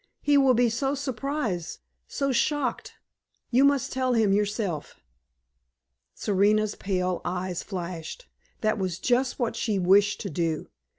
[0.23, 2.93] "He will be so surprised so shocked!
[3.51, 4.99] You must tell him yourself."
[6.15, 8.27] Serena's pale eyes flashed.
[8.61, 10.69] That was just what she wished to do.